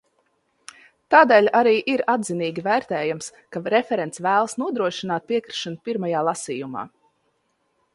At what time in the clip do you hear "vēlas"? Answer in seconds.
4.29-4.61